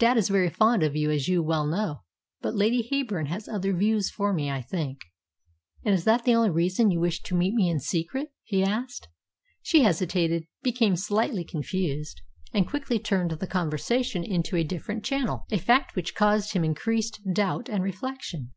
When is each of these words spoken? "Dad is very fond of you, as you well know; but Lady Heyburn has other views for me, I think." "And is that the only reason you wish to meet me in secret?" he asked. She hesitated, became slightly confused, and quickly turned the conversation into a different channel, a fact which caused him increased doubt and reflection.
"Dad 0.00 0.16
is 0.18 0.30
very 0.30 0.50
fond 0.50 0.82
of 0.82 0.96
you, 0.96 1.12
as 1.12 1.28
you 1.28 1.44
well 1.44 1.64
know; 1.64 2.02
but 2.40 2.56
Lady 2.56 2.82
Heyburn 2.90 3.26
has 3.28 3.46
other 3.46 3.72
views 3.72 4.10
for 4.10 4.32
me, 4.32 4.50
I 4.50 4.60
think." 4.60 4.98
"And 5.84 5.94
is 5.94 6.02
that 6.02 6.24
the 6.24 6.34
only 6.34 6.50
reason 6.50 6.90
you 6.90 6.98
wish 6.98 7.22
to 7.22 7.36
meet 7.36 7.54
me 7.54 7.70
in 7.70 7.78
secret?" 7.78 8.32
he 8.42 8.64
asked. 8.64 9.06
She 9.62 9.84
hesitated, 9.84 10.48
became 10.60 10.96
slightly 10.96 11.44
confused, 11.44 12.20
and 12.52 12.66
quickly 12.66 12.98
turned 12.98 13.30
the 13.30 13.46
conversation 13.46 14.24
into 14.24 14.56
a 14.56 14.64
different 14.64 15.04
channel, 15.04 15.44
a 15.52 15.56
fact 15.56 15.94
which 15.94 16.16
caused 16.16 16.54
him 16.54 16.64
increased 16.64 17.20
doubt 17.32 17.68
and 17.68 17.84
reflection. 17.84 18.44